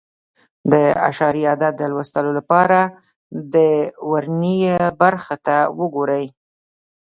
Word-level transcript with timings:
د 0.71 0.73
اعشاري 1.05 1.43
عدد 1.51 1.73
د 1.77 1.81
لوستلو 1.91 2.31
لپاره 2.39 2.79
د 3.53 3.55
ورنيې 4.11 4.75
برخو 5.01 5.35
ته 5.45 5.57
وګورئ. 5.79 6.25